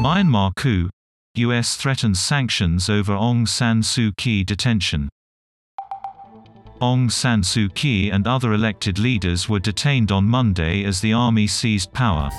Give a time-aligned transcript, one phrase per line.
[0.00, 0.88] Myanmar coup.
[1.34, 1.74] U.S.
[1.74, 5.08] threatens sanctions over Aung San Suu Kyi detention.
[6.80, 11.48] Aung San Suu Kyi and other elected leaders were detained on Monday as the army
[11.48, 12.30] seized power.